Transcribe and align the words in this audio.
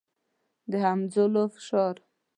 د 0.71 0.73
همځولو 0.85 1.43
فشار. 1.53 1.95